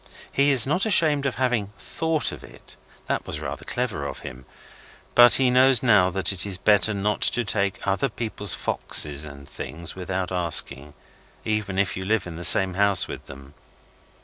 He 0.31 0.49
is 0.49 0.65
not 0.65 0.87
ashamed 0.87 1.27
of 1.27 1.35
having 1.35 1.73
THOUGHT 1.77 2.31
of 2.31 2.43
it. 2.43 2.75
That 3.05 3.27
was 3.27 3.39
rather 3.39 3.63
clever 3.63 4.03
of 4.07 4.21
him. 4.21 4.45
But 5.13 5.35
he 5.35 5.51
knows 5.51 5.83
now 5.83 6.09
that 6.09 6.31
it 6.33 6.43
is 6.43 6.57
better 6.57 6.91
not 6.95 7.21
to 7.21 7.45
take 7.45 7.79
other 7.85 8.09
people's 8.09 8.55
foxes 8.55 9.25
and 9.25 9.47
things 9.47 9.93
without 9.95 10.31
asking, 10.31 10.95
even 11.45 11.77
if 11.77 11.95
you 11.95 12.03
live 12.03 12.25
in 12.25 12.35
the 12.35 12.43
same 12.43 12.73
house 12.73 13.07
with 13.07 13.27
them. 13.27 13.53